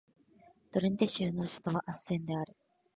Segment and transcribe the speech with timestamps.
[0.71, 2.55] ドレンテ州の州都はアッセンである